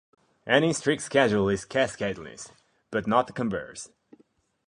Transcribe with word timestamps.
Any 0.47 0.73
strict 0.73 1.03
schedule 1.03 1.47
is 1.47 1.63
cascadeless, 1.63 2.49
but 2.89 3.05
not 3.05 3.27
the 3.27 3.33
converse. 3.33 3.89